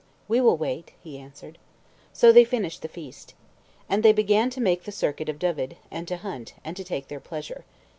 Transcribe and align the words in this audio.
"We 0.27 0.41
will 0.41 0.57
wait," 0.57 0.93
he 0.99 1.19
answered. 1.19 1.59
So 2.11 2.31
they 2.31 2.43
finished 2.43 2.81
the 2.81 2.87
feast. 2.87 3.35
And 3.87 4.01
they 4.01 4.11
began 4.13 4.49
to 4.49 4.59
make 4.59 4.85
the 4.85 4.91
circuit 4.91 5.29
of 5.29 5.37
Dyved, 5.37 5.75
and 5.91 6.07
to 6.07 6.17
hunt, 6.17 6.55
and 6.65 6.75
to 6.75 6.83
take 6.83 7.07
their 7.07 7.19
pleasure. 7.19 7.65